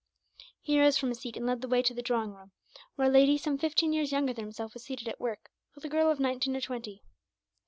[0.59, 2.53] He rose from his seat and led the way to the drawing room,
[2.95, 5.89] where a lady some fifteen years younger than himself was seated at work, with a
[5.89, 7.03] girl of nineteen or twenty.